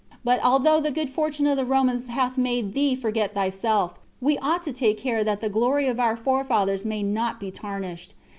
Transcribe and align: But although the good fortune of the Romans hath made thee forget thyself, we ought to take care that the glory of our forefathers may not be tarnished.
But 0.23 0.43
although 0.43 0.79
the 0.79 0.89
good 0.89 1.11
fortune 1.11 1.45
of 1.45 1.57
the 1.57 1.63
Romans 1.63 2.07
hath 2.07 2.35
made 2.35 2.73
thee 2.73 2.95
forget 2.95 3.35
thyself, 3.35 3.99
we 4.19 4.35
ought 4.39 4.63
to 4.63 4.73
take 4.73 4.97
care 4.97 5.23
that 5.23 5.41
the 5.41 5.47
glory 5.49 5.87
of 5.87 5.99
our 5.99 6.17
forefathers 6.17 6.83
may 6.87 7.03
not 7.03 7.39
be 7.39 7.51
tarnished. 7.51 8.15